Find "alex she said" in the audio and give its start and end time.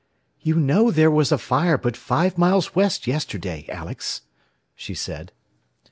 3.69-5.31